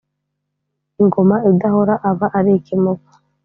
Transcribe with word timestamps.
Ingoma 1.01 1.35
idahora 1.51 1.93
aba 2.09 2.27
ari 2.37 2.51
ikimuga 2.59 3.09